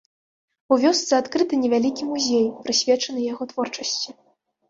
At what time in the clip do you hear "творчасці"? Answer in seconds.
3.51-4.09